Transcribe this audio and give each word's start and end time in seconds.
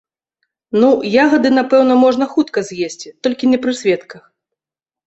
Ну, 0.83 0.89
ягады, 1.25 1.53
напэўна, 1.59 1.93
можна 2.07 2.25
хутка 2.35 2.59
з'есці, 2.71 3.15
толькі 3.29 3.53
не 3.55 3.63
пры 3.69 3.79
сведках. 3.83 4.21